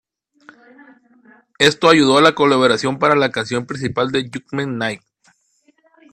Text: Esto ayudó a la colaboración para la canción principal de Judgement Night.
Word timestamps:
Esto 1.59 1.87
ayudó 1.87 2.17
a 2.17 2.23
la 2.23 2.33
colaboración 2.33 2.97
para 2.97 3.13
la 3.15 3.29
canción 3.29 3.67
principal 3.67 4.11
de 4.11 4.31
Judgement 4.33 4.75
Night. 4.75 5.01